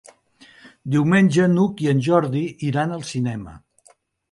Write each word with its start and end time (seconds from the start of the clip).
Diumenge 0.95 1.45
n'Hug 1.51 1.85
i 1.85 1.91
en 1.93 2.03
Jordi 2.07 2.43
iran 2.71 2.99
al 2.99 3.07
cinema. 3.13 3.57